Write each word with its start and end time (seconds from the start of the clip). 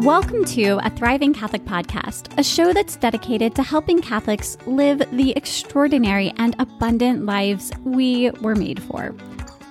Welcome 0.00 0.44
to 0.46 0.78
a 0.84 0.90
Thriving 0.90 1.32
Catholic 1.32 1.64
podcast, 1.64 2.36
a 2.38 2.44
show 2.44 2.74
that's 2.74 2.96
dedicated 2.96 3.54
to 3.54 3.62
helping 3.62 4.02
Catholics 4.02 4.58
live 4.66 5.02
the 5.10 5.32
extraordinary 5.34 6.34
and 6.36 6.54
abundant 6.58 7.24
lives 7.24 7.72
we 7.82 8.30
were 8.42 8.54
made 8.54 8.82
for. 8.82 9.14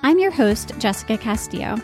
I'm 0.02 0.18
your 0.18 0.32
host, 0.32 0.72
Jessica 0.80 1.20
Castillo. 1.20 1.78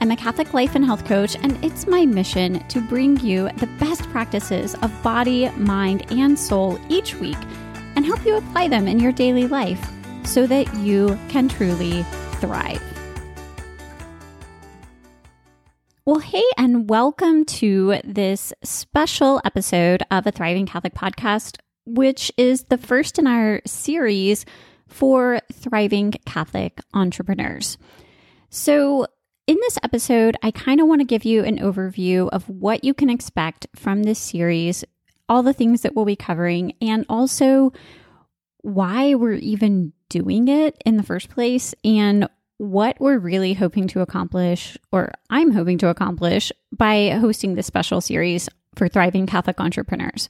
I'm 0.00 0.12
a 0.12 0.16
Catholic 0.16 0.54
life 0.54 0.76
and 0.76 0.84
health 0.84 1.04
coach, 1.04 1.34
and 1.42 1.62
it's 1.64 1.88
my 1.88 2.06
mission 2.06 2.64
to 2.68 2.80
bring 2.80 3.18
you 3.20 3.50
the 3.56 3.68
best 3.80 4.02
practices 4.10 4.76
of 4.76 5.02
body, 5.02 5.50
mind, 5.56 6.10
and 6.12 6.38
soul 6.38 6.78
each 6.88 7.16
week 7.16 7.38
and 7.96 8.06
help 8.06 8.24
you 8.24 8.36
apply 8.36 8.68
them 8.68 8.86
in 8.86 9.00
your 9.00 9.12
daily 9.12 9.48
life 9.48 9.84
so 10.24 10.46
that 10.46 10.72
you 10.76 11.18
can 11.28 11.48
truly 11.48 12.04
thrive. 12.34 12.99
Well, 16.10 16.18
hey, 16.18 16.42
and 16.58 16.90
welcome 16.90 17.44
to 17.44 18.00
this 18.02 18.52
special 18.64 19.40
episode 19.44 20.02
of 20.10 20.26
a 20.26 20.32
Thriving 20.32 20.66
Catholic 20.66 20.92
podcast, 20.92 21.58
which 21.86 22.32
is 22.36 22.64
the 22.64 22.78
first 22.78 23.20
in 23.20 23.28
our 23.28 23.62
series 23.64 24.44
for 24.88 25.38
thriving 25.52 26.10
Catholic 26.26 26.80
entrepreneurs. 26.94 27.78
So, 28.48 29.06
in 29.46 29.54
this 29.60 29.78
episode, 29.84 30.36
I 30.42 30.50
kind 30.50 30.80
of 30.80 30.88
want 30.88 31.00
to 31.00 31.04
give 31.04 31.24
you 31.24 31.44
an 31.44 31.58
overview 31.58 32.28
of 32.30 32.48
what 32.48 32.82
you 32.82 32.92
can 32.92 33.08
expect 33.08 33.68
from 33.76 34.02
this 34.02 34.18
series, 34.18 34.84
all 35.28 35.44
the 35.44 35.52
things 35.52 35.82
that 35.82 35.94
we'll 35.94 36.06
be 36.06 36.16
covering, 36.16 36.72
and 36.82 37.06
also 37.08 37.72
why 38.62 39.14
we're 39.14 39.34
even 39.34 39.92
doing 40.08 40.48
it 40.48 40.76
in 40.84 40.96
the 40.96 41.04
first 41.04 41.28
place 41.28 41.72
and 41.84 42.28
what 42.60 43.00
we're 43.00 43.18
really 43.18 43.54
hoping 43.54 43.88
to 43.88 44.02
accomplish, 44.02 44.76
or 44.92 45.12
I'm 45.30 45.50
hoping 45.50 45.78
to 45.78 45.88
accomplish, 45.88 46.52
by 46.70 47.08
hosting 47.18 47.54
this 47.54 47.66
special 47.66 48.02
series 48.02 48.50
for 48.74 48.86
thriving 48.86 49.24
Catholic 49.24 49.58
entrepreneurs. 49.58 50.28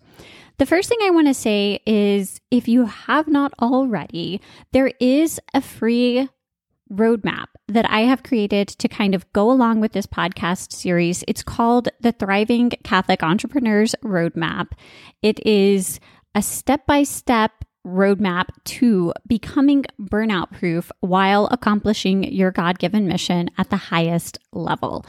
The 0.59 0.67
first 0.67 0.89
thing 0.89 0.99
I 1.03 1.11
want 1.11 1.27
to 1.27 1.35
say 1.35 1.81
is 1.87 2.41
if 2.53 2.69
you 2.69 2.85
have 2.85 3.27
not 3.27 3.53
already, 3.61 4.41
there 4.71 4.93
is 5.01 5.41
a 5.55 5.61
free 5.61 6.29
roadmap 6.93 7.47
that 7.67 7.91
I 7.91 8.03
have 8.03 8.23
created 8.23 8.69
to 8.69 8.87
kind 8.87 9.17
of 9.17 9.31
go 9.33 9.51
along 9.51 9.81
with 9.81 9.91
this 9.91 10.07
podcast 10.07 10.71
series. 10.73 11.25
It's 11.27 11.43
called 11.43 11.89
the 12.01 12.13
Thriving 12.13 12.71
Catholic 12.85 13.25
Entrepreneurs 13.25 13.97
Roadmap. 14.05 14.69
It 15.21 15.45
is 15.45 15.99
a 16.37 16.43
step 16.43 16.87
by 16.87 17.03
step 17.03 17.65
roadmap 17.91 18.47
to 18.65 19.13
becoming 19.27 19.85
burnout 20.01 20.53
proof 20.53 20.91
while 21.01 21.47
accomplishing 21.51 22.25
your 22.25 22.51
God 22.51 22.79
given 22.79 23.07
mission 23.07 23.51
at 23.59 23.71
the 23.71 23.77
highest 23.77 24.39
level. 24.53 25.05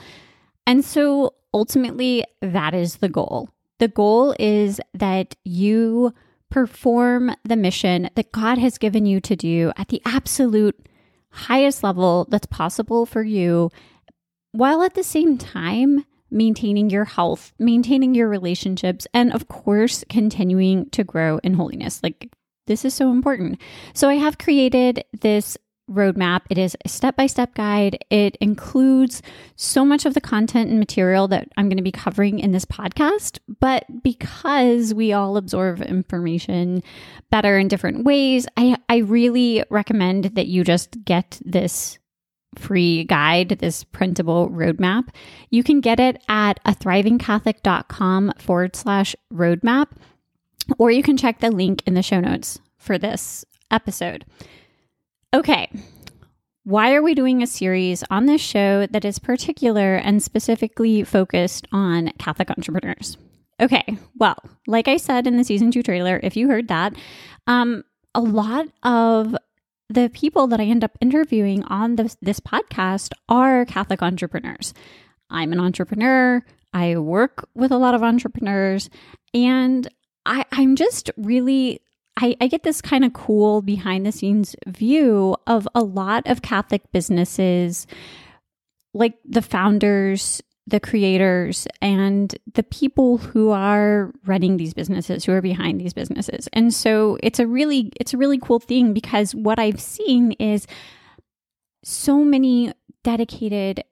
And 0.66 0.84
so 0.84 1.34
ultimately, 1.54 2.24
that 2.42 2.74
is 2.74 2.98
the 2.98 3.10
goal. 3.10 3.50
The 3.80 3.88
goal 3.88 4.36
is 4.40 4.80
that 4.94 5.36
you 5.44 6.14
perform 6.50 7.34
the 7.44 7.56
mission 7.56 8.10
that 8.16 8.32
God 8.32 8.58
has 8.58 8.78
given 8.78 9.06
you 9.06 9.20
to 9.22 9.36
do 9.36 9.72
at 9.78 9.88
the 9.88 10.02
absolute 10.06 10.88
highest 11.32 11.84
level 11.84 12.28
that's 12.30 12.46
possible 12.46 13.06
for 13.06 13.24
you, 13.24 13.72
while 14.52 14.84
at 14.84 14.94
the 14.94 15.04
same 15.04 15.38
time 15.38 16.06
maintaining 16.30 16.90
your 16.90 17.06
health, 17.06 17.54
maintaining 17.58 18.14
your 18.14 18.28
relationships, 18.28 19.08
and 19.14 19.34
of 19.34 19.48
course, 19.48 20.04
continuing 20.10 20.90
to 20.92 21.04
grow 21.04 21.40
in 21.40 21.54
holiness. 21.54 22.02
Like 22.04 22.30
this 22.68 22.86
is 22.86 22.94
so 22.94 23.12
important. 23.12 23.60
So 23.94 24.10
I 24.10 24.16
have 24.16 24.38
created 24.38 25.04
this 25.20 25.58
roadmap. 25.92 26.42
It 26.50 26.58
is 26.58 26.76
a 26.86 26.90
step 26.90 27.16
by 27.16 27.28
step 27.28 27.54
guide. 27.54 28.04
It 28.10 28.38
includes 28.40 29.22
so 29.56 29.84
much 29.86 30.06
of 30.06 30.14
the 30.14 30.22
content 30.22 30.70
and 30.70 30.80
material 30.80 31.28
that 31.30 31.50
I'm 31.58 31.68
going 31.68 31.78
to 31.78 31.84
be 31.84 31.92
covering 31.92 32.40
in 32.40 32.52
this 32.52 32.66
podcast. 32.66 33.40
But 33.60 33.86
because 34.04 34.94
we 34.94 35.14
all 35.14 35.38
absorb 35.38 35.82
information 35.82 36.82
better 37.30 37.58
in 37.58 37.68
different 37.68 38.06
ways, 38.06 38.48
I, 38.58 38.78
I 38.90 38.98
really 38.98 39.64
recommend 39.70 40.26
that 40.36 40.48
you 40.48 40.64
just 40.64 41.04
get 41.04 41.40
this 41.44 42.00
free 42.58 43.06
guide, 43.06 43.50
this 43.60 43.84
printable 43.84 44.50
roadmap. 44.50 45.08
You 45.50 45.64
can 45.64 45.80
get 45.80 46.00
it 46.00 46.22
at 46.28 46.60
a 46.66 46.74
thrivingcatholic.com 46.74 48.34
forward 48.38 48.76
slash 48.76 49.16
roadmap 49.34 49.88
or 50.78 50.92
you 50.92 51.04
can 51.04 51.18
check 51.18 51.40
the 51.40 51.52
link 51.52 51.84
in 51.86 51.94
the 51.94 52.02
show 52.02 52.20
notes 52.20 52.60
for 52.78 52.98
this 52.98 53.46
episode. 53.70 54.26
Okay, 55.34 55.70
why 56.64 56.94
are 56.94 57.02
we 57.02 57.16
doing 57.16 57.42
a 57.42 57.48
series 57.48 58.04
on 58.12 58.26
this 58.28 58.42
show 58.42 58.86
that 58.88 59.06
is 59.06 59.18
particular 59.18 59.96
and 59.96 60.22
specifically 60.22 61.04
focused 61.04 61.68
on 61.72 62.12
Catholic 62.20 62.50
entrepreneurs? 62.52 63.18
Okay, 63.60 63.98
well, 64.18 64.38
like 64.68 64.88
I 64.88 64.98
said 64.98 65.28
in 65.28 65.38
the 65.38 65.44
season 65.44 65.72
two 65.72 65.84
trailer, 65.84 66.20
if 66.22 66.36
you 66.36 66.48
heard 66.48 66.68
that, 66.68 66.94
um, 67.48 67.84
a 68.14 68.22
lot 68.22 68.68
of 68.84 69.36
the 69.90 70.10
people 70.10 70.48
that 70.48 70.60
I 70.60 70.66
end 70.66 70.84
up 70.84 70.98
interviewing 71.02 71.64
on 71.64 71.96
this, 71.96 72.18
this 72.22 72.40
podcast 72.40 73.12
are 73.28 73.66
Catholic 73.66 74.02
entrepreneurs. 74.02 74.74
I'm 75.30 75.54
an 75.54 75.60
entrepreneur. 75.60 76.44
I 76.74 76.98
work 76.98 77.48
with 77.54 77.72
a 77.72 77.78
lot 77.78 77.94
of 77.94 78.04
entrepreneurs, 78.04 78.90
and 79.34 79.88
I, 80.26 80.46
I'm 80.52 80.76
just 80.76 81.10
really 81.18 81.82
I, 82.18 82.36
I, 82.42 82.48
get 82.48 82.64
this 82.64 82.82
kind 82.82 83.06
of 83.06 83.14
cool 83.14 83.62
behind 83.62 84.06
the 84.06 84.12
scenes 84.12 84.56
view 84.68 85.36
of 85.48 85.68
a 85.74 85.82
lot 85.82 86.28
of 86.28 86.42
Catholic 86.42 86.92
businesses, 86.92 87.88
like 88.94 89.14
the 89.24 89.42
founders, 89.42 90.42
the 90.68 90.80
creators, 90.80 91.68
and 91.82 92.36
the 92.54 92.64
people 92.64 93.18
who 93.18 93.50
are 93.52 94.12
running 94.26 94.58
these 94.58 94.74
businesses, 94.74 95.24
who 95.24 95.32
are 95.32 95.42
behind 95.42 95.80
these 95.80 95.94
businesses. 95.94 96.50
And 96.52 96.74
so 96.74 97.18
it's 97.24 97.40
a 97.40 97.48
really 97.48 97.92
it's 98.00 98.14
a 98.14 98.18
really 98.18 98.38
cool 98.38 98.60
thing 98.60 98.94
because 98.94 99.34
what 99.34 99.58
I've 99.58 99.82
seen 99.82 100.34
is 100.34 100.68
so 101.84 102.24
many 102.24 102.74
dedicated 103.04 103.84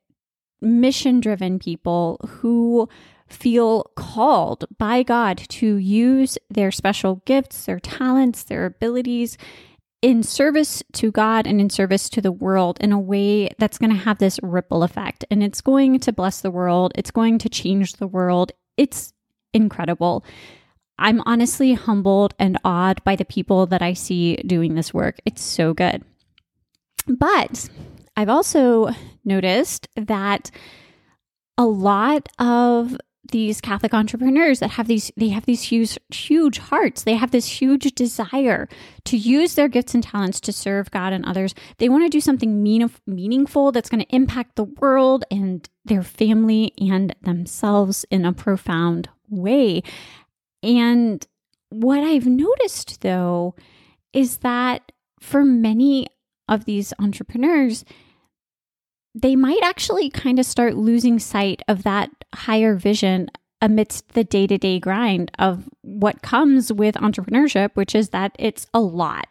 mission 0.62 1.22
driven 1.22 1.58
people 1.58 2.20
who 2.28 2.90
feel 3.30 3.92
called 3.96 4.66
by 4.78 5.04
God 5.04 5.38
to 5.50 5.76
use 5.76 6.38
their 6.50 6.72
special 6.72 7.22
gifts, 7.26 7.66
their 7.66 7.80
talents, 7.80 8.44
their 8.44 8.66
abilities 8.66 9.38
in 10.02 10.24
service 10.24 10.82
to 10.94 11.12
God 11.12 11.46
and 11.46 11.60
in 11.60 11.70
service 11.70 12.10
to 12.10 12.22
the 12.22 12.32
world 12.32 12.78
in 12.80 12.92
a 12.92 13.00
way 13.00 13.50
that's 13.58 13.78
going 13.78 13.92
to 13.92 14.04
have 14.04 14.18
this 14.18 14.40
ripple 14.42 14.84
effect. 14.84 15.26
And 15.30 15.44
it's 15.44 15.62
going 15.62 16.00
to 16.00 16.14
bless 16.14 16.42
the 16.42 16.52
world, 16.52 16.94
it's 16.96 17.12
going 17.12 17.38
to 17.40 17.50
change 17.50 17.94
the 17.94 18.08
world. 18.08 18.52
It's 18.78 19.14
incredible. 19.54 20.24
I'm 20.98 21.22
honestly 21.26 21.74
humbled 21.74 22.34
and 22.40 22.58
awed 22.64 23.04
by 23.04 23.16
the 23.16 23.26
people 23.26 23.66
that 23.68 23.82
I 23.82 23.94
see 23.94 24.36
doing 24.38 24.76
this 24.76 24.94
work. 24.94 25.20
It's 25.26 25.42
so 25.42 25.74
good. 25.74 26.04
But 27.08 27.70
I've 28.16 28.30
also 28.30 28.90
noticed 29.24 29.88
that 29.96 30.52
a 31.58 31.66
lot 31.66 32.30
of 32.38 32.98
these 33.30 33.62
Catholic 33.62 33.94
entrepreneurs 33.94 34.60
that 34.60 34.72
have 34.72 34.88
these 34.88 35.12
they 35.18 35.30
have 35.30 35.46
these 35.46 35.64
huge 35.64 35.98
huge 36.14 36.58
hearts. 36.58 37.04
They 37.04 37.16
have 37.16 37.32
this 37.32 37.62
huge 37.62 37.94
desire 37.96 38.68
to 39.06 39.18
use 39.18 39.56
their 39.56 39.68
gifts 39.68 39.94
and 39.94 40.04
talents 40.04 40.40
to 40.42 40.52
serve 40.52 40.92
God 40.92 41.14
and 41.14 41.26
others. 41.26 41.54
They 41.78 41.90
want 41.90 42.04
to 42.04 42.10
do 42.10 42.22
something 42.22 42.62
mean, 42.62 42.90
meaningful 43.08 43.72
that's 43.72 43.90
going 43.90 44.04
to 44.04 44.16
impact 44.16 44.56
the 44.56 44.66
world 44.66 45.24
and 45.32 45.68
their 45.86 46.04
family 46.04 46.74
and 46.78 47.16
themselves 47.22 48.06
in 48.12 48.26
a 48.26 48.34
profound 48.34 49.10
way. 49.30 49.84
And 50.62 51.26
what 51.70 52.00
I've 52.00 52.28
noticed 52.28 53.02
though 53.02 53.56
is 54.14 54.38
that 54.38 54.92
for 55.20 55.44
many 55.44 56.08
of 56.48 56.66
these 56.66 56.94
entrepreneurs, 57.00 57.86
they 59.22 59.36
might 59.36 59.64
actually 59.64 60.10
kind 60.10 60.40
of 60.40 60.46
start 60.46 60.76
losing 60.76 61.20
sight 61.20 61.62
of 61.68 61.84
that 61.84 62.10
higher 62.34 62.76
vision 62.76 63.30
amidst 63.62 64.10
the 64.10 64.24
day 64.24 64.48
to 64.48 64.58
day 64.58 64.80
grind 64.80 65.32
of 65.38 65.70
what 65.82 66.22
comes 66.22 66.72
with 66.72 66.96
entrepreneurship, 66.96 67.72
which 67.74 67.94
is 67.94 68.10
that 68.10 68.36
it's 68.40 68.68
a 68.74 68.80
lot. 68.80 69.28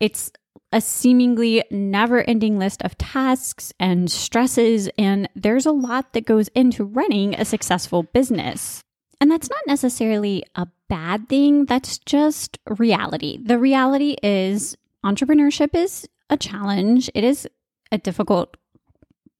It's 0.00 0.30
a 0.72 0.80
seemingly 0.80 1.64
never 1.70 2.22
ending 2.22 2.58
list 2.58 2.82
of 2.82 2.96
tasks 2.98 3.72
and 3.80 4.10
stresses, 4.10 4.88
and 4.98 5.28
there's 5.34 5.66
a 5.66 5.72
lot 5.72 6.12
that 6.12 6.26
goes 6.26 6.48
into 6.48 6.84
running 6.84 7.34
a 7.34 7.44
successful 7.44 8.04
business. 8.04 8.84
And 9.20 9.30
that's 9.30 9.50
not 9.50 9.60
necessarily 9.66 10.44
a 10.54 10.68
bad 10.88 11.28
thing, 11.28 11.64
that's 11.64 11.98
just 11.98 12.58
reality. 12.66 13.38
The 13.42 13.58
reality 13.58 14.16
is 14.22 14.76
entrepreneurship 15.04 15.74
is 15.74 16.08
a 16.28 16.36
challenge, 16.36 17.10
it 17.14 17.24
is 17.24 17.48
a 17.90 17.98
difficult 17.98 18.56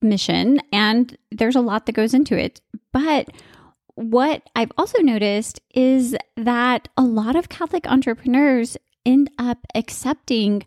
mission 0.01 0.59
and 0.71 1.17
there's 1.31 1.55
a 1.55 1.61
lot 1.61 1.85
that 1.85 1.93
goes 1.93 2.13
into 2.13 2.37
it. 2.37 2.61
But 2.91 3.29
what 3.95 4.49
I've 4.55 4.71
also 4.77 5.01
noticed 5.01 5.59
is 5.73 6.15
that 6.35 6.87
a 6.97 7.03
lot 7.03 7.35
of 7.35 7.49
Catholic 7.49 7.87
entrepreneurs 7.87 8.77
end 9.05 9.29
up 9.37 9.59
accepting 9.75 10.63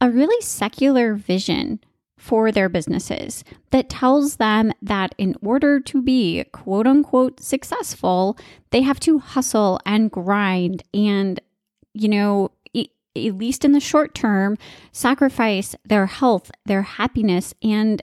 a 0.00 0.10
really 0.10 0.40
secular 0.42 1.14
vision 1.14 1.80
for 2.16 2.50
their 2.50 2.68
businesses 2.68 3.44
that 3.70 3.90
tells 3.90 4.36
them 4.36 4.72
that 4.80 5.14
in 5.18 5.36
order 5.42 5.78
to 5.78 6.00
be 6.00 6.44
quote 6.52 6.86
unquote 6.86 7.40
successful, 7.40 8.38
they 8.70 8.82
have 8.82 9.00
to 9.00 9.18
hustle 9.18 9.78
and 9.84 10.10
grind 10.10 10.82
and, 10.94 11.40
you 11.92 12.08
know, 12.08 12.50
at 13.16 13.34
least 13.36 13.64
in 13.64 13.72
the 13.72 13.80
short 13.80 14.14
term, 14.14 14.56
sacrifice 14.90 15.76
their 15.84 16.06
health, 16.06 16.50
their 16.64 16.82
happiness, 16.82 17.54
and 17.62 18.02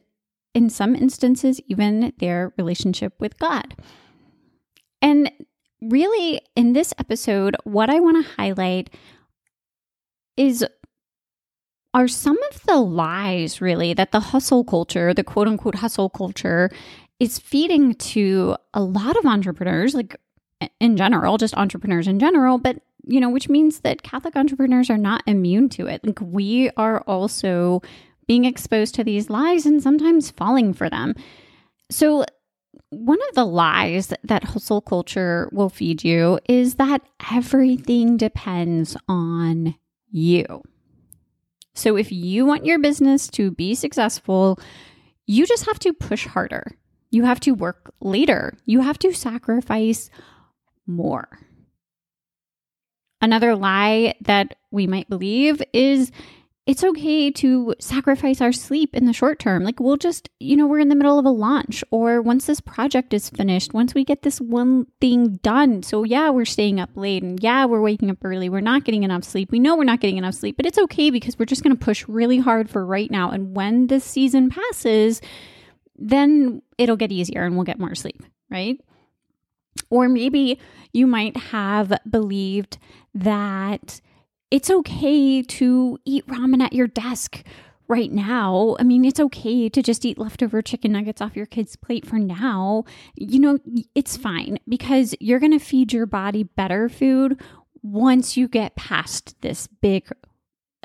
in 0.53 0.69
some 0.69 0.95
instances, 0.95 1.59
even 1.68 2.13
their 2.19 2.53
relationship 2.57 3.13
with 3.19 3.38
God. 3.39 3.75
And 5.01 5.31
really, 5.81 6.42
in 6.56 6.74
this 6.74 6.94
episode, 6.98 7.56
what 7.63 7.89
I 7.89 8.00
want 8.00 8.24
to 8.25 8.31
highlight 8.33 8.89
is 10.38 10.65
are 11.94 12.07
some 12.07 12.38
of 12.51 12.63
the 12.63 12.77
lies 12.77 13.59
really 13.59 13.94
that 13.94 14.12
the 14.12 14.19
hustle 14.19 14.63
culture, 14.63 15.13
the 15.13 15.24
quote 15.24 15.48
unquote 15.48 15.75
hustle 15.75 16.09
culture, 16.09 16.69
is 17.19 17.38
feeding 17.38 17.94
to 17.95 18.56
a 18.74 18.81
lot 18.81 19.18
of 19.18 19.25
entrepreneurs, 19.25 19.94
like 19.94 20.15
in 20.80 20.95
general, 20.95 21.38
just 21.38 21.56
entrepreneurs 21.57 22.07
in 22.07 22.19
general, 22.19 22.57
but 22.57 22.81
you 23.07 23.19
know, 23.19 23.30
which 23.30 23.50
means 23.50 23.80
that 23.80 24.03
Catholic 24.03 24.36
entrepreneurs 24.36 24.89
are 24.89 24.98
not 24.98 25.24
immune 25.25 25.69
to 25.69 25.88
it. 25.88 26.06
Like 26.06 26.19
we 26.21 26.69
are 26.77 27.01
also 27.01 27.81
being 28.27 28.45
exposed 28.45 28.95
to 28.95 29.03
these 29.03 29.29
lies 29.29 29.65
and 29.65 29.81
sometimes 29.81 30.31
falling 30.31 30.73
for 30.73 30.89
them. 30.89 31.15
So, 31.89 32.25
one 32.89 33.19
of 33.29 33.35
the 33.35 33.45
lies 33.45 34.13
that 34.23 34.44
hustle 34.44 34.81
culture 34.81 35.50
will 35.51 35.69
feed 35.69 36.03
you 36.03 36.39
is 36.47 36.75
that 36.75 37.01
everything 37.31 38.18
depends 38.18 38.97
on 39.07 39.75
you. 40.09 40.62
So, 41.73 41.97
if 41.97 42.12
you 42.12 42.45
want 42.45 42.65
your 42.65 42.79
business 42.79 43.27
to 43.29 43.51
be 43.51 43.75
successful, 43.75 44.59
you 45.25 45.45
just 45.45 45.65
have 45.65 45.79
to 45.79 45.94
push 45.94 46.27
harder. 46.27 46.75
You 47.12 47.24
have 47.24 47.39
to 47.41 47.51
work 47.51 47.94
later. 48.00 48.57
You 48.65 48.81
have 48.81 49.00
to 49.00 49.13
sacrifice 49.13 50.09
more. 50.88 51.27
Another 53.21 53.56
lie 53.56 54.15
that 54.21 54.56
we 54.71 54.88
might 54.88 55.09
believe 55.09 55.62
is 55.74 56.12
it's 56.67 56.83
okay 56.83 57.31
to 57.31 57.73
sacrifice 57.79 58.39
our 58.39 58.51
sleep 58.51 58.95
in 58.95 59.05
the 59.05 59.13
short 59.13 59.39
term. 59.39 59.63
Like 59.63 59.79
we'll 59.79 59.97
just, 59.97 60.29
you 60.39 60.55
know, 60.55 60.67
we're 60.67 60.79
in 60.79 60.89
the 60.89 60.95
middle 60.95 61.17
of 61.17 61.25
a 61.25 61.29
launch 61.29 61.83
or 61.89 62.21
once 62.21 62.45
this 62.45 62.61
project 62.61 63.15
is 63.15 63.31
finished, 63.31 63.73
once 63.73 63.95
we 63.95 64.03
get 64.03 64.21
this 64.21 64.39
one 64.39 64.85
thing 64.99 65.39
done. 65.41 65.81
So 65.81 66.03
yeah, 66.03 66.29
we're 66.29 66.45
staying 66.45 66.79
up 66.79 66.91
late 66.95 67.23
and 67.23 67.41
yeah, 67.41 67.65
we're 67.65 67.81
waking 67.81 68.11
up 68.11 68.23
early. 68.23 68.47
We're 68.47 68.61
not 68.61 68.83
getting 68.83 69.01
enough 69.01 69.23
sleep. 69.23 69.51
We 69.51 69.59
know 69.59 69.75
we're 69.75 69.85
not 69.85 70.01
getting 70.01 70.17
enough 70.17 70.35
sleep, 70.35 70.55
but 70.55 70.67
it's 70.67 70.77
okay 70.77 71.09
because 71.09 71.37
we're 71.39 71.45
just 71.45 71.63
going 71.63 71.75
to 71.75 71.83
push 71.83 72.07
really 72.07 72.37
hard 72.37 72.69
for 72.69 72.85
right 72.85 73.09
now. 73.09 73.31
And 73.31 73.55
when 73.55 73.87
this 73.87 74.03
season 74.03 74.51
passes, 74.51 75.19
then 75.97 76.61
it'll 76.77 76.95
get 76.95 77.11
easier 77.11 77.43
and 77.43 77.55
we'll 77.55 77.65
get 77.65 77.79
more 77.79 77.95
sleep, 77.95 78.23
right? 78.51 78.79
Or 79.89 80.07
maybe 80.07 80.59
you 80.93 81.07
might 81.07 81.37
have 81.37 81.91
believed 82.07 82.77
that 83.15 83.99
it's 84.51 84.69
okay 84.69 85.42
to 85.42 85.98
eat 86.06 86.27
ramen 86.27 86.62
at 86.62 86.74
your 86.74 86.88
desk 86.88 87.44
right 87.88 88.12
now. 88.12 88.77
I 88.80 88.83
mean, 88.83 89.03
it's 89.03 89.19
okay 89.19 89.68
to 89.68 89.81
just 89.81 90.06
eat 90.06 90.18
leftover 90.18 90.62
chicken 90.62 90.94
nuggets 90.94 91.21
off 91.21 91.36
your 91.36 91.45
kid's 91.45 91.75
plate 91.75 92.06
for 92.06 92.18
now. 92.18 92.86
You 93.15 93.39
know, 93.39 93.59
it's 93.95 94.15
fine 94.15 94.59
because 94.68 95.15
you're 95.19 95.39
going 95.39 95.51
to 95.51 95.59
feed 95.59 95.92
your 95.92 96.06
body 96.06 96.44
better 96.44 96.88
food 96.88 97.42
once 97.81 98.38
you 98.38 98.48
get 98.48 98.75
past 98.75 99.36
this 99.42 99.68
big 99.68 100.07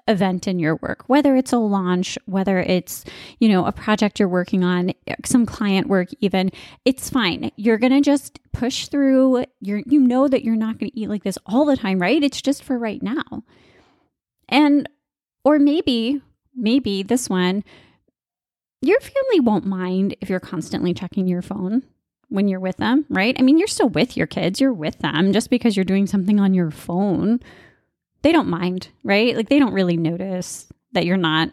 event 0.08 0.46
in 0.46 0.58
your 0.58 0.76
work, 0.76 1.04
whether 1.08 1.34
it's 1.36 1.52
a 1.52 1.58
launch, 1.58 2.18
whether 2.26 2.58
it's, 2.58 3.04
you 3.38 3.48
know, 3.48 3.64
a 3.66 3.72
project 3.72 4.18
you're 4.18 4.28
working 4.28 4.62
on, 4.62 4.92
some 5.24 5.46
client 5.46 5.88
work 5.88 6.08
even, 6.20 6.50
it's 6.84 7.10
fine. 7.10 7.50
You're 7.56 7.78
going 7.78 7.92
to 7.92 8.00
just 8.00 8.38
push 8.52 8.88
through. 8.88 9.44
You're 9.60 9.82
you 9.86 10.00
know 10.00 10.28
that 10.28 10.44
you're 10.44 10.56
not 10.56 10.78
going 10.78 10.90
to 10.90 10.98
eat 10.98 11.08
like 11.08 11.24
this 11.24 11.38
all 11.46 11.64
the 11.64 11.76
time, 11.76 11.98
right? 11.98 12.22
It's 12.22 12.40
just 12.40 12.62
for 12.62 12.78
right 12.78 13.02
now. 13.02 13.42
And 14.48 14.88
or 15.44 15.58
maybe 15.58 16.20
maybe 16.54 17.02
this 17.02 17.28
one 17.28 17.62
your 18.82 19.00
family 19.00 19.40
won't 19.40 19.66
mind 19.66 20.16
if 20.20 20.28
you're 20.28 20.40
constantly 20.40 20.94
checking 20.94 21.26
your 21.26 21.42
phone 21.42 21.82
when 22.28 22.48
you're 22.48 22.60
with 22.60 22.76
them, 22.76 23.04
right? 23.08 23.36
I 23.38 23.42
mean, 23.42 23.58
you're 23.58 23.68
still 23.68 23.88
with 23.88 24.16
your 24.16 24.26
kids, 24.26 24.60
you're 24.60 24.72
with 24.72 24.98
them 24.98 25.32
just 25.32 25.50
because 25.50 25.76
you're 25.76 25.84
doing 25.84 26.06
something 26.06 26.40
on 26.40 26.54
your 26.54 26.70
phone 26.70 27.40
they 28.22 28.32
don't 28.32 28.48
mind, 28.48 28.88
right? 29.04 29.36
Like 29.36 29.48
they 29.48 29.58
don't 29.58 29.74
really 29.74 29.96
notice 29.96 30.66
that 30.92 31.06
you're 31.06 31.16
not 31.16 31.50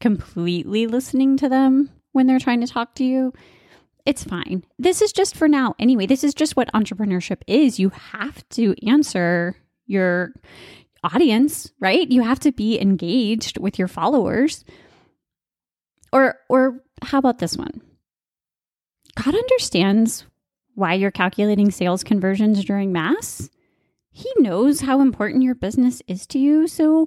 completely 0.00 0.86
listening 0.86 1.36
to 1.38 1.48
them 1.48 1.90
when 2.12 2.26
they're 2.26 2.38
trying 2.38 2.60
to 2.60 2.66
talk 2.66 2.94
to 2.96 3.04
you. 3.04 3.32
It's 4.06 4.24
fine. 4.24 4.64
This 4.78 5.00
is 5.00 5.12
just 5.12 5.34
for 5.34 5.48
now. 5.48 5.74
Anyway, 5.78 6.06
this 6.06 6.24
is 6.24 6.34
just 6.34 6.56
what 6.56 6.72
entrepreneurship 6.72 7.40
is. 7.46 7.78
You 7.78 7.88
have 7.88 8.46
to 8.50 8.74
answer 8.86 9.56
your 9.86 10.32
audience, 11.02 11.72
right? 11.80 12.10
You 12.10 12.22
have 12.22 12.40
to 12.40 12.52
be 12.52 12.80
engaged 12.80 13.58
with 13.58 13.78
your 13.78 13.88
followers. 13.88 14.64
Or 16.12 16.36
or 16.48 16.80
how 17.02 17.18
about 17.18 17.38
this 17.38 17.56
one? 17.56 17.80
God 19.16 19.34
understands 19.34 20.26
why 20.74 20.94
you're 20.94 21.10
calculating 21.10 21.70
sales 21.70 22.04
conversions 22.04 22.64
during 22.64 22.92
mass 22.92 23.48
he 24.14 24.30
knows 24.38 24.82
how 24.82 25.00
important 25.00 25.42
your 25.42 25.56
business 25.56 26.00
is 26.06 26.24
to 26.28 26.38
you. 26.38 26.68
So, 26.68 27.04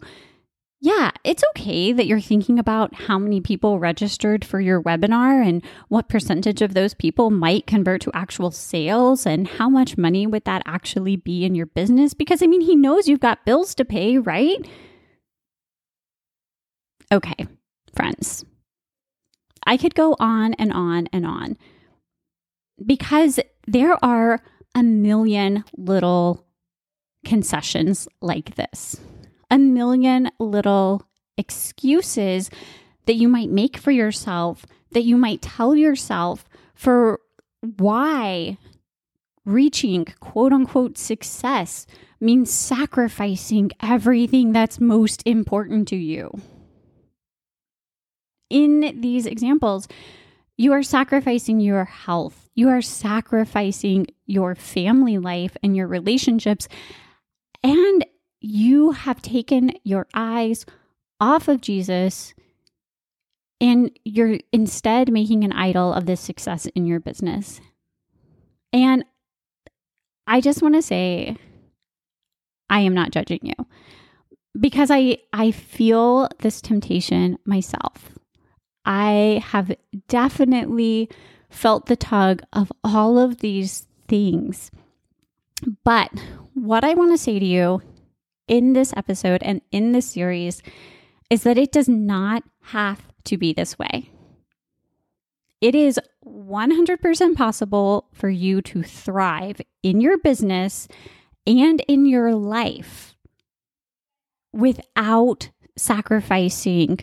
yeah, 0.81 1.11
it's 1.23 1.43
okay 1.51 1.93
that 1.93 2.05
you're 2.05 2.19
thinking 2.19 2.59
about 2.59 2.93
how 2.93 3.17
many 3.17 3.39
people 3.39 3.79
registered 3.79 4.43
for 4.43 4.59
your 4.59 4.83
webinar 4.83 5.47
and 5.47 5.63
what 5.87 6.09
percentage 6.09 6.61
of 6.61 6.73
those 6.73 6.93
people 6.93 7.31
might 7.31 7.65
convert 7.65 8.01
to 8.01 8.11
actual 8.13 8.51
sales 8.51 9.25
and 9.25 9.47
how 9.47 9.69
much 9.69 9.97
money 9.97 10.27
would 10.27 10.43
that 10.43 10.63
actually 10.65 11.15
be 11.15 11.45
in 11.45 11.55
your 11.55 11.65
business. 11.65 12.13
Because, 12.13 12.43
I 12.43 12.45
mean, 12.45 12.61
he 12.61 12.75
knows 12.75 13.07
you've 13.07 13.21
got 13.21 13.45
bills 13.45 13.73
to 13.75 13.85
pay, 13.85 14.17
right? 14.17 14.57
Okay, 17.09 17.47
friends, 17.95 18.43
I 19.65 19.77
could 19.77 19.95
go 19.95 20.17
on 20.19 20.55
and 20.55 20.73
on 20.73 21.07
and 21.13 21.25
on 21.25 21.57
because 22.85 23.39
there 23.65 23.97
are 24.03 24.41
a 24.75 24.83
million 24.83 25.63
little 25.77 26.46
concessions 27.27 28.07
like 28.21 28.55
this. 28.55 28.99
A 29.51 29.57
million 29.57 30.31
little 30.39 31.03
excuses 31.37 32.49
that 33.05 33.15
you 33.15 33.27
might 33.27 33.49
make 33.49 33.77
for 33.77 33.91
yourself, 33.91 34.65
that 34.91 35.03
you 35.03 35.17
might 35.17 35.41
tell 35.41 35.75
yourself 35.75 36.45
for 36.73 37.19
why 37.77 38.57
reaching 39.45 40.05
quote 40.19 40.53
unquote 40.53 40.97
success 40.97 41.85
means 42.19 42.49
sacrificing 42.49 43.71
everything 43.81 44.53
that's 44.53 44.79
most 44.79 45.21
important 45.25 45.87
to 45.89 45.97
you. 45.97 46.31
In 48.49 49.01
these 49.01 49.25
examples, 49.25 49.87
you 50.55 50.71
are 50.71 50.83
sacrificing 50.83 51.59
your 51.59 51.85
health, 51.85 52.49
you 52.55 52.69
are 52.69 52.81
sacrificing 52.81 54.07
your 54.25 54.55
family 54.55 55.17
life 55.17 55.57
and 55.61 55.75
your 55.75 55.87
relationships 55.87 56.67
and 57.67 58.05
you 58.39 58.91
have 58.91 59.21
taken 59.21 59.73
your 59.83 60.07
eyes 60.13 60.65
off 61.19 61.49
of 61.49 61.59
Jesus 61.59 62.33
and 63.59 63.91
you're 64.05 64.39
instead 64.53 65.11
making 65.11 65.43
an 65.43 65.51
idol 65.51 65.91
of 65.91 66.05
this 66.05 66.21
success 66.21 66.65
in 66.67 66.85
your 66.85 67.01
business. 67.01 67.59
And 68.71 69.03
I 70.27 70.39
just 70.39 70.61
want 70.61 70.75
to 70.75 70.81
say 70.81 71.35
I 72.69 72.81
am 72.81 72.93
not 72.93 73.11
judging 73.11 73.39
you 73.41 73.65
because 74.57 74.89
I 74.89 75.17
I 75.33 75.51
feel 75.51 76.29
this 76.39 76.61
temptation 76.61 77.37
myself. 77.43 78.11
I 78.85 79.43
have 79.45 79.75
definitely 80.07 81.09
felt 81.49 81.87
the 81.87 81.97
tug 81.97 82.43
of 82.53 82.71
all 82.83 83.19
of 83.19 83.39
these 83.39 83.87
things. 84.07 84.71
But 85.83 86.11
what 86.53 86.83
I 86.83 86.93
want 86.93 87.11
to 87.11 87.17
say 87.17 87.39
to 87.39 87.45
you 87.45 87.81
in 88.47 88.73
this 88.73 88.93
episode 88.95 89.43
and 89.43 89.61
in 89.71 89.91
this 89.91 90.07
series 90.07 90.61
is 91.29 91.43
that 91.43 91.57
it 91.57 91.71
does 91.71 91.89
not 91.89 92.43
have 92.61 93.01
to 93.25 93.37
be 93.37 93.53
this 93.53 93.77
way. 93.77 94.09
It 95.59 95.75
is 95.75 95.99
100% 96.25 97.35
possible 97.35 98.07
for 98.13 98.29
you 98.29 98.61
to 98.61 98.83
thrive 98.83 99.59
in 99.81 100.01
your 100.01 100.17
business 100.19 100.87
and 101.45 101.81
in 101.87 102.05
your 102.05 102.35
life 102.35 103.15
without 104.53 105.49
sacrificing 105.75 106.99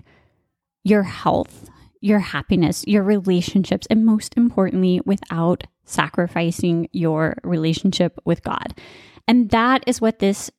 your 0.85 1.03
health, 1.03 1.69
your 2.01 2.21
happiness, 2.21 2.85
your 2.87 3.03
relationships, 3.03 3.87
and 3.91 4.05
most 4.05 4.37
importantly, 4.37 5.01
without 5.05 5.65
sacrificing 5.85 6.89
your 6.93 7.37
relationship 7.43 8.19
with 8.25 8.43
God. 8.43 8.75
And 9.27 9.51
that 9.51 9.85
is 9.87 10.01
what 10.01 10.19
this 10.19 10.51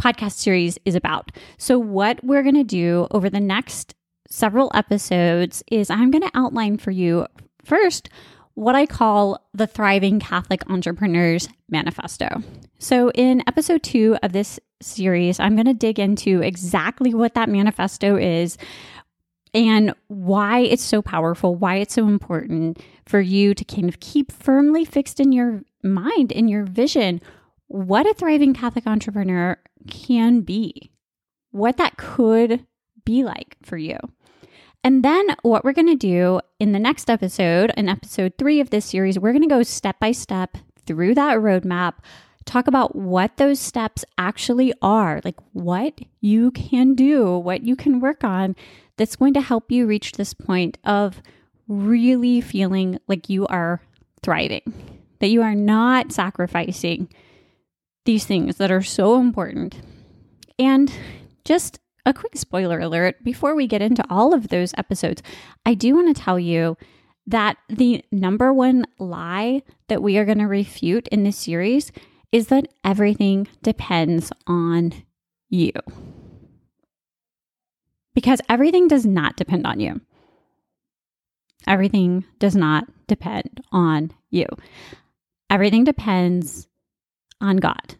podcast 0.00 0.32
series 0.32 0.78
is 0.84 0.94
about. 0.94 1.30
So, 1.58 1.78
what 1.78 2.22
we're 2.24 2.42
going 2.42 2.54
to 2.54 2.64
do 2.64 3.06
over 3.10 3.30
the 3.30 3.40
next 3.40 3.94
several 4.28 4.70
episodes 4.74 5.62
is 5.70 5.90
I'm 5.90 6.10
going 6.10 6.22
to 6.22 6.30
outline 6.34 6.78
for 6.78 6.90
you 6.90 7.26
first 7.64 8.08
what 8.54 8.76
I 8.76 8.86
call 8.86 9.48
the 9.52 9.66
Thriving 9.66 10.20
Catholic 10.20 10.68
Entrepreneurs 10.70 11.48
Manifesto. 11.68 12.42
So, 12.78 13.10
in 13.10 13.42
episode 13.46 13.82
two 13.82 14.16
of 14.22 14.32
this 14.32 14.60
series, 14.80 15.40
I'm 15.40 15.56
going 15.56 15.66
to 15.66 15.74
dig 15.74 15.98
into 15.98 16.40
exactly 16.40 17.14
what 17.14 17.34
that 17.34 17.48
manifesto 17.48 18.16
is 18.16 18.56
and 19.54 19.94
why 20.08 20.60
it's 20.60 20.82
so 20.82 21.00
powerful, 21.00 21.54
why 21.54 21.76
it's 21.76 21.94
so 21.94 22.08
important 22.08 22.82
for 23.06 23.20
you 23.20 23.54
to 23.54 23.64
kind 23.64 23.88
of 23.88 24.00
keep 24.00 24.32
firmly 24.32 24.84
fixed 24.84 25.20
in 25.20 25.30
your 25.30 25.62
mind, 25.82 26.32
in 26.32 26.48
your 26.48 26.64
vision, 26.64 27.20
what 27.68 28.06
a 28.06 28.14
thriving 28.14 28.52
Catholic 28.52 28.86
entrepreneur 28.86 29.56
can 29.88 30.40
be, 30.40 30.90
what 31.52 31.76
that 31.76 31.96
could 31.96 32.66
be 33.04 33.22
like 33.22 33.56
for 33.62 33.76
you. 33.76 33.98
And 34.82 35.02
then 35.02 35.28
what 35.42 35.64
we're 35.64 35.72
going 35.72 35.86
to 35.86 35.94
do 35.94 36.40
in 36.58 36.72
the 36.72 36.78
next 36.78 37.08
episode, 37.08 37.72
in 37.76 37.88
episode 37.88 38.34
three 38.36 38.60
of 38.60 38.70
this 38.70 38.84
series, 38.84 39.18
we're 39.18 39.32
going 39.32 39.42
to 39.42 39.48
go 39.48 39.62
step 39.62 39.98
by 39.98 40.12
step 40.12 40.58
through 40.84 41.14
that 41.14 41.38
roadmap, 41.38 41.94
talk 42.44 42.66
about 42.66 42.94
what 42.94 43.38
those 43.38 43.58
steps 43.58 44.04
actually 44.18 44.74
are, 44.82 45.22
like 45.24 45.38
what 45.52 45.98
you 46.20 46.50
can 46.50 46.94
do, 46.94 47.38
what 47.38 47.62
you 47.62 47.76
can 47.76 48.00
work 48.00 48.24
on 48.24 48.54
that's 48.96 49.16
going 49.16 49.34
to 49.34 49.40
help 49.40 49.70
you 49.70 49.86
reach 49.86 50.12
this 50.12 50.34
point 50.34 50.78
of 50.84 51.20
really 51.68 52.40
feeling 52.40 52.98
like 53.08 53.28
you 53.28 53.46
are 53.46 53.80
thriving, 54.22 54.62
that 55.20 55.28
you 55.28 55.42
are 55.42 55.54
not 55.54 56.12
sacrificing 56.12 57.08
these 58.04 58.24
things 58.24 58.56
that 58.56 58.70
are 58.70 58.82
so 58.82 59.18
important. 59.18 59.80
And 60.58 60.92
just 61.44 61.78
a 62.06 62.12
quick 62.12 62.36
spoiler 62.36 62.80
alert 62.80 63.22
before 63.24 63.54
we 63.54 63.66
get 63.66 63.82
into 63.82 64.04
all 64.10 64.34
of 64.34 64.48
those 64.48 64.74
episodes, 64.76 65.22
I 65.64 65.74
do 65.74 65.94
want 65.94 66.14
to 66.14 66.22
tell 66.22 66.38
you 66.38 66.76
that 67.26 67.56
the 67.68 68.04
number 68.12 68.52
one 68.52 68.86
lie 68.98 69.62
that 69.88 70.02
we 70.02 70.18
are 70.18 70.26
going 70.26 70.38
to 70.38 70.46
refute 70.46 71.08
in 71.08 71.24
this 71.24 71.38
series 71.38 71.90
is 72.30 72.48
that 72.48 72.68
everything 72.84 73.48
depends 73.62 74.30
on 74.46 74.92
you. 75.48 75.72
Because 78.14 78.40
everything 78.48 78.88
does 78.88 79.04
not 79.04 79.36
depend 79.36 79.66
on 79.66 79.80
you. 79.80 80.00
Everything 81.66 82.24
does 82.38 82.54
not 82.54 82.86
depend 83.06 83.62
on 83.72 84.10
you. 84.30 84.46
Everything 85.50 85.84
depends 85.84 86.68
on 87.40 87.56
God. 87.56 87.96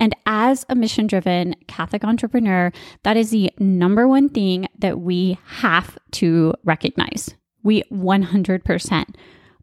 And 0.00 0.14
as 0.26 0.66
a 0.68 0.74
mission 0.74 1.06
driven 1.06 1.54
Catholic 1.68 2.04
entrepreneur, 2.04 2.72
that 3.04 3.16
is 3.16 3.30
the 3.30 3.50
number 3.58 4.08
one 4.08 4.28
thing 4.28 4.68
that 4.78 5.00
we 5.00 5.38
have 5.46 5.96
to 6.12 6.54
recognize. 6.64 7.34
We 7.62 7.82
100% 7.84 9.14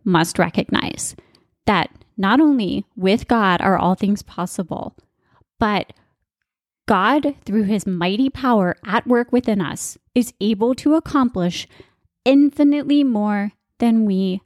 must 0.03 0.39
recognize 0.39 1.15
that 1.65 1.91
not 2.17 2.39
only 2.39 2.86
with 2.96 3.27
God 3.27 3.62
are 3.62 3.77
all 3.77 3.96
things 3.96 4.24
possible, 4.24 4.96
but 5.60 5.93
God, 6.88 7.35
through 7.45 7.63
his 7.63 7.85
mighty 7.85 8.29
power 8.29 8.75
at 8.85 9.07
work 9.07 9.31
within 9.31 9.61
us, 9.61 9.97
is 10.13 10.33
able 10.41 10.75
to 10.75 10.95
accomplish 10.95 11.67
infinitely 12.25 13.03
more 13.03 13.51
than 13.79 14.05
we 14.05 14.41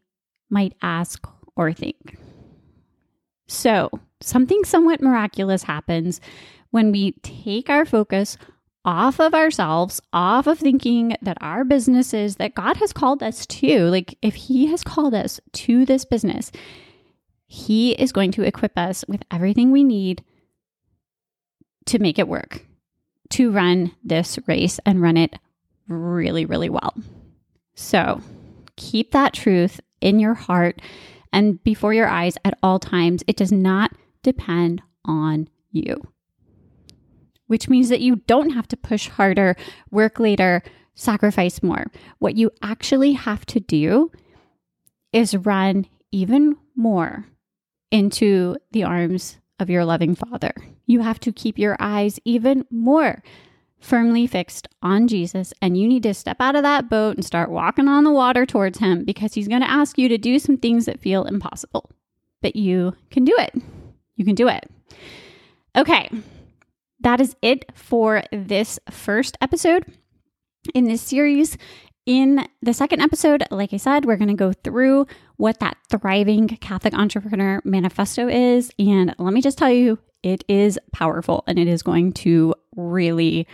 might 0.49 0.73
ask 0.81 1.27
or 1.55 1.73
think. 1.73 2.17
So, 3.47 3.89
something 4.21 4.63
somewhat 4.63 5.01
miraculous 5.01 5.63
happens 5.63 6.19
when 6.71 6.91
we 6.91 7.13
take 7.23 7.69
our 7.69 7.85
focus 7.85 8.37
off 8.83 9.19
of 9.19 9.33
ourselves, 9.33 9.99
off 10.13 10.45
of 10.45 10.59
thinking 10.59 11.15
that 11.21 11.37
our 11.41 11.63
businesses 11.63 12.35
that 12.35 12.53
God 12.53 12.77
has 12.77 12.93
called 12.93 13.23
us 13.23 13.45
to, 13.47 13.85
like 13.85 14.17
if 14.21 14.35
He 14.35 14.67
has 14.67 14.83
called 14.83 15.13
us 15.13 15.39
to 15.53 15.85
this 15.85 16.05
business, 16.05 16.51
He 17.47 17.93
is 17.93 18.11
going 18.11 18.31
to 18.33 18.43
equip 18.43 18.77
us 18.77 19.03
with 19.07 19.23
everything 19.31 19.71
we 19.71 19.83
need 19.83 20.23
to 21.85 21.99
make 21.99 22.19
it 22.19 22.27
work, 22.27 22.65
to 23.29 23.51
run 23.51 23.91
this 24.03 24.39
race 24.47 24.79
and 24.85 25.01
run 25.01 25.17
it 25.17 25.35
really, 25.87 26.45
really 26.45 26.69
well. 26.69 26.93
So 27.75 28.21
keep 28.75 29.11
that 29.11 29.33
truth 29.33 29.79
in 30.01 30.19
your 30.19 30.33
heart 30.33 30.81
and 31.31 31.61
before 31.63 31.93
your 31.93 32.07
eyes 32.07 32.37
at 32.45 32.57
all 32.63 32.79
times. 32.79 33.23
It 33.27 33.37
does 33.37 33.51
not 33.51 33.91
depend 34.23 34.81
on 35.03 35.49
you, 35.71 36.01
which 37.47 37.69
means 37.69 37.89
that 37.89 38.01
you 38.01 38.17
don't 38.27 38.51
have 38.51 38.67
to 38.69 38.77
push 38.77 39.09
harder, 39.09 39.55
work 39.91 40.19
later, 40.19 40.63
sacrifice 40.95 41.61
more. 41.61 41.85
What 42.19 42.35
you 42.35 42.51
actually 42.61 43.13
have 43.13 43.45
to 43.47 43.59
do 43.59 44.11
is 45.11 45.35
run 45.35 45.87
even 46.11 46.55
more 46.75 47.25
into 47.91 48.55
the 48.71 48.83
arms 48.83 49.37
of 49.59 49.69
your 49.69 49.85
loving 49.85 50.15
Father. 50.15 50.53
You 50.85 51.01
have 51.01 51.19
to 51.21 51.31
keep 51.31 51.57
your 51.57 51.75
eyes 51.79 52.19
even 52.25 52.65
more 52.69 53.23
firmly 53.79 54.25
fixed 54.25 54.67
on 54.81 55.07
Jesus, 55.07 55.53
and 55.61 55.77
you 55.77 55.87
need 55.87 56.03
to 56.03 56.13
step 56.13 56.37
out 56.39 56.55
of 56.55 56.63
that 56.63 56.89
boat 56.89 57.15
and 57.15 57.25
start 57.25 57.51
walking 57.51 57.87
on 57.87 58.03
the 58.03 58.11
water 58.11 58.45
towards 58.45 58.79
Him 58.79 59.05
because 59.05 59.33
He's 59.33 59.47
going 59.47 59.61
to 59.61 59.69
ask 59.69 59.97
you 59.97 60.09
to 60.09 60.17
do 60.17 60.39
some 60.39 60.57
things 60.57 60.85
that 60.85 60.99
feel 60.99 61.25
impossible. 61.25 61.89
But 62.41 62.55
you 62.55 62.95
can 63.11 63.25
do 63.25 63.35
it. 63.37 63.53
You 64.15 64.25
can 64.25 64.35
do 64.35 64.47
it. 64.47 64.69
Okay, 65.77 66.09
that 67.01 67.19
is 67.19 67.35
it 67.41 67.65
for 67.75 68.23
this 68.31 68.79
first 68.89 69.37
episode 69.41 69.85
in 70.73 70.85
this 70.85 71.01
series. 71.01 71.57
In 72.05 72.47
the 72.61 72.73
second 72.73 73.01
episode, 73.01 73.43
like 73.49 73.73
I 73.73 73.77
said, 73.77 74.05
we're 74.05 74.17
going 74.17 74.27
to 74.27 74.35
go 74.35 74.53
through 74.53 75.07
what 75.37 75.59
that 75.59 75.77
thriving 75.89 76.47
Catholic 76.47 76.93
entrepreneur 76.93 77.61
manifesto 77.65 78.27
is. 78.27 78.71
And 78.77 79.15
let 79.17 79.33
me 79.33 79.41
just 79.41 79.57
tell 79.57 79.71
you, 79.71 79.97
it 80.21 80.43
is 80.47 80.79
powerful 80.91 81.43
and 81.47 81.57
it 81.57 81.67
is 81.67 81.81
going 81.81 82.13
to 82.13 82.53
really 82.75 83.47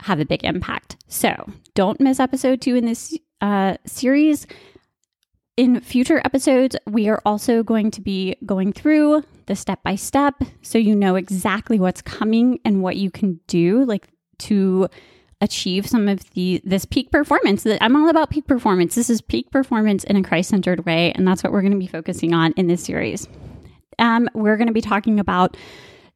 have 0.00 0.20
a 0.20 0.24
big 0.24 0.44
impact. 0.44 0.96
So 1.08 1.34
don't 1.74 2.00
miss 2.00 2.20
episode 2.20 2.60
two 2.60 2.76
in 2.76 2.86
this 2.86 3.18
uh, 3.40 3.76
series. 3.84 4.46
In 5.56 5.80
future 5.80 6.22
episodes, 6.24 6.76
we 6.86 7.08
are 7.08 7.20
also 7.26 7.62
going 7.62 7.90
to 7.92 8.00
be 8.00 8.36
going 8.46 8.72
through 8.72 9.24
the 9.46 9.56
step 9.56 9.82
by 9.82 9.96
step 9.96 10.40
so 10.62 10.78
you 10.78 10.94
know 10.94 11.16
exactly 11.16 11.78
what's 11.78 12.00
coming 12.00 12.60
and 12.64 12.80
what 12.80 12.96
you 12.96 13.10
can 13.10 13.40
do 13.48 13.84
like 13.84 14.08
to 14.38 14.88
achieve 15.42 15.86
some 15.86 16.08
of 16.08 16.30
the 16.30 16.62
this 16.64 16.86
peak 16.86 17.10
performance 17.10 17.64
that 17.64 17.82
I'm 17.82 17.96
all 17.96 18.08
about 18.08 18.30
peak 18.30 18.46
performance. 18.46 18.94
This 18.94 19.10
is 19.10 19.20
peak 19.20 19.50
performance 19.50 20.04
in 20.04 20.16
a 20.16 20.22
Christ-centered 20.22 20.86
way 20.86 21.12
and 21.12 21.28
that's 21.28 21.42
what 21.42 21.52
we're 21.52 21.60
going 21.60 21.72
to 21.72 21.78
be 21.78 21.86
focusing 21.86 22.32
on 22.32 22.52
in 22.52 22.68
this 22.68 22.82
series. 22.82 23.28
Um, 23.98 24.30
we're 24.32 24.56
going 24.56 24.68
to 24.68 24.72
be 24.72 24.80
talking 24.80 25.20
about 25.20 25.56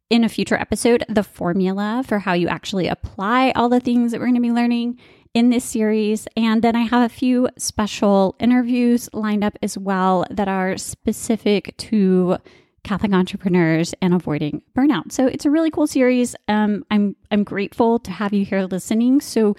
in 0.08 0.24
a 0.24 0.28
future 0.28 0.54
episode 0.54 1.04
the 1.08 1.24
formula 1.24 2.02
for 2.06 2.20
how 2.20 2.32
you 2.32 2.48
actually 2.48 2.86
apply 2.86 3.50
all 3.56 3.68
the 3.68 3.80
things 3.80 4.12
that 4.12 4.20
we're 4.20 4.26
going 4.26 4.36
to 4.36 4.40
be 4.40 4.52
learning 4.52 4.98
in 5.34 5.50
this 5.50 5.64
series. 5.64 6.26
And 6.36 6.62
then 6.62 6.74
I 6.74 6.82
have 6.82 7.02
a 7.02 7.12
few 7.12 7.48
special 7.58 8.36
interviews 8.40 9.10
lined 9.12 9.44
up 9.44 9.58
as 9.62 9.76
well 9.76 10.24
that 10.30 10.48
are 10.48 10.78
specific 10.78 11.76
to 11.78 12.38
Catholic 12.86 13.12
entrepreneurs 13.12 13.94
and 14.00 14.14
avoiding 14.14 14.62
burnout. 14.76 15.10
So 15.10 15.26
it's 15.26 15.44
a 15.44 15.50
really 15.50 15.72
cool 15.72 15.88
series. 15.88 16.36
Um, 16.46 16.84
I'm 16.90 17.16
I'm 17.32 17.42
grateful 17.42 17.98
to 17.98 18.12
have 18.12 18.32
you 18.32 18.44
here 18.44 18.62
listening. 18.62 19.20
So 19.20 19.56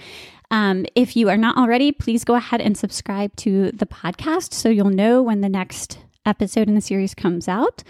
um, 0.50 0.86
if 0.96 1.18
you 1.18 1.28
are 1.28 1.36
not 1.36 1.58
already, 1.58 1.92
please 1.92 2.24
go 2.24 2.36
ahead 2.36 2.62
and 2.62 2.78
subscribe 2.78 3.36
to 3.38 3.72
the 3.74 3.86
podcast 3.86 4.54
so 4.54 4.70
you'll 4.70 4.90
know 4.90 5.22
when 5.22 5.42
the 5.42 5.50
next 5.50 6.00
episode 6.26 6.70
in 6.70 6.76
the 6.76 6.82
series 6.82 7.14
comes 7.14 7.50
out. 7.50 7.84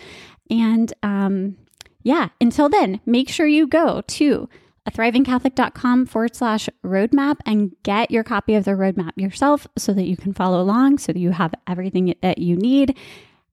And 0.50 0.92
um, 1.04 1.58
yeah, 2.02 2.30
until 2.42 2.68
then, 2.68 3.00
make 3.06 3.30
sure 3.30 3.46
you 3.46 3.68
go 3.68 4.02
to 4.02 4.50
a 4.88 4.92
thrivingcatholic.com 4.92 6.08
forward 6.08 6.36
slash 6.36 6.68
roadmap 6.84 7.38
and 7.46 7.76
get 7.84 8.10
your 8.10 8.24
copy 8.24 8.56
of 8.56 8.64
the 8.64 8.72
roadmap 8.72 9.12
yourself 9.18 9.68
so 9.78 9.94
that 9.94 10.06
you 10.06 10.18
can 10.18 10.34
follow 10.34 10.60
along, 10.62 10.98
so 10.98 11.14
that 11.14 11.20
you 11.20 11.30
have 11.30 11.54
everything 11.68 12.16
that 12.22 12.40
you 12.40 12.56
need. 12.56 12.98